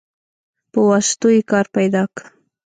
په 0.71 0.79
واسطو 0.89 1.27
يې 1.35 1.41
کار 1.51 1.65
پيدا 1.75 2.03
که. 2.15 2.23